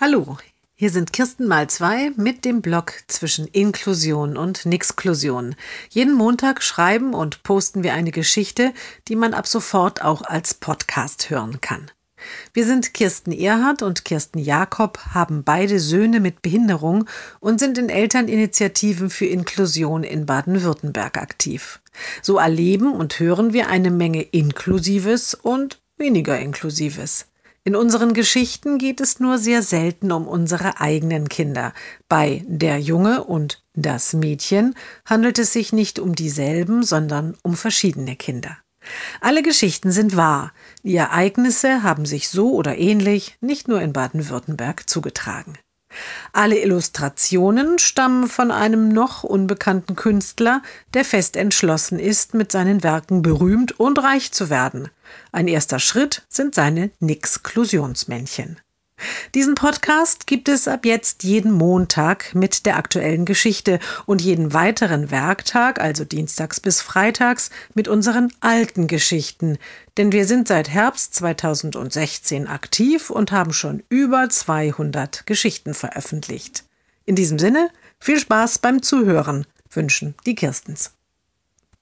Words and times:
Hallo, 0.00 0.38
hier 0.74 0.90
sind 0.90 1.12
Kirsten 1.12 1.46
mal 1.46 1.70
zwei 1.70 2.10
mit 2.16 2.44
dem 2.44 2.62
Blog 2.62 2.94
zwischen 3.06 3.46
Inklusion 3.46 4.36
und 4.36 4.66
Nixklusion. 4.66 5.54
Jeden 5.88 6.14
Montag 6.14 6.64
schreiben 6.64 7.14
und 7.14 7.44
posten 7.44 7.84
wir 7.84 7.94
eine 7.94 8.10
Geschichte, 8.10 8.74
die 9.06 9.14
man 9.14 9.34
ab 9.34 9.46
sofort 9.46 10.02
auch 10.02 10.22
als 10.22 10.54
Podcast 10.54 11.30
hören 11.30 11.60
kann. 11.60 11.92
Wir 12.52 12.66
sind 12.66 12.92
Kirsten 12.92 13.30
Erhardt 13.30 13.82
und 13.82 14.04
Kirsten 14.04 14.40
Jakob, 14.40 14.98
haben 15.12 15.44
beide 15.44 15.78
Söhne 15.78 16.18
mit 16.18 16.42
Behinderung 16.42 17.08
und 17.38 17.60
sind 17.60 17.78
in 17.78 17.88
Elterninitiativen 17.88 19.10
für 19.10 19.26
Inklusion 19.26 20.02
in 20.02 20.26
Baden-Württemberg 20.26 21.18
aktiv. 21.18 21.80
So 22.20 22.38
erleben 22.38 22.92
und 22.92 23.20
hören 23.20 23.52
wir 23.52 23.68
eine 23.68 23.92
Menge 23.92 24.22
Inklusives 24.22 25.34
und 25.34 25.80
weniger 25.98 26.36
Inklusives. 26.36 27.26
In 27.66 27.76
unseren 27.76 28.12
Geschichten 28.12 28.76
geht 28.76 29.00
es 29.00 29.20
nur 29.20 29.38
sehr 29.38 29.62
selten 29.62 30.12
um 30.12 30.28
unsere 30.28 30.80
eigenen 30.82 31.30
Kinder. 31.30 31.72
Bei 32.10 32.44
Der 32.46 32.78
Junge 32.78 33.24
und 33.24 33.62
Das 33.72 34.12
Mädchen 34.12 34.74
handelt 35.06 35.38
es 35.38 35.54
sich 35.54 35.72
nicht 35.72 35.98
um 35.98 36.14
dieselben, 36.14 36.82
sondern 36.82 37.38
um 37.42 37.56
verschiedene 37.56 38.16
Kinder. 38.16 38.58
Alle 39.22 39.42
Geschichten 39.42 39.92
sind 39.92 40.14
wahr. 40.14 40.52
Die 40.82 40.94
Ereignisse 40.94 41.82
haben 41.82 42.04
sich 42.04 42.28
so 42.28 42.52
oder 42.52 42.76
ähnlich 42.76 43.38
nicht 43.40 43.66
nur 43.66 43.80
in 43.80 43.94
Baden-Württemberg 43.94 44.86
zugetragen. 44.86 45.54
Alle 46.32 46.58
Illustrationen 46.58 47.78
stammen 47.78 48.28
von 48.28 48.50
einem 48.50 48.88
noch 48.88 49.24
unbekannten 49.24 49.96
Künstler, 49.96 50.62
der 50.94 51.04
fest 51.04 51.36
entschlossen 51.36 51.98
ist, 51.98 52.34
mit 52.34 52.52
seinen 52.52 52.82
Werken 52.82 53.22
berühmt 53.22 53.78
und 53.78 53.98
reich 54.02 54.32
zu 54.32 54.50
werden. 54.50 54.88
Ein 55.32 55.48
erster 55.48 55.78
Schritt 55.78 56.22
sind 56.28 56.54
seine 56.54 56.90
Nixklusionsmännchen. 57.00 58.58
Diesen 59.34 59.54
Podcast 59.54 60.26
gibt 60.26 60.48
es 60.48 60.68
ab 60.68 60.84
jetzt 60.84 61.22
jeden 61.22 61.52
Montag 61.52 62.34
mit 62.34 62.66
der 62.66 62.76
aktuellen 62.76 63.24
Geschichte 63.24 63.78
und 64.06 64.22
jeden 64.22 64.52
weiteren 64.52 65.10
Werktag, 65.10 65.80
also 65.80 66.04
dienstags 66.04 66.60
bis 66.60 66.80
freitags, 66.80 67.50
mit 67.74 67.88
unseren 67.88 68.32
alten 68.40 68.86
Geschichten. 68.86 69.58
Denn 69.96 70.12
wir 70.12 70.26
sind 70.26 70.48
seit 70.48 70.68
Herbst 70.68 71.14
2016 71.14 72.46
aktiv 72.46 73.10
und 73.10 73.32
haben 73.32 73.52
schon 73.52 73.82
über 73.88 74.28
200 74.28 75.26
Geschichten 75.26 75.74
veröffentlicht. 75.74 76.64
In 77.06 77.16
diesem 77.16 77.38
Sinne, 77.38 77.70
viel 77.98 78.18
Spaß 78.18 78.58
beim 78.58 78.82
Zuhören 78.82 79.46
wünschen 79.70 80.14
die 80.26 80.34
Kirstens. 80.34 80.92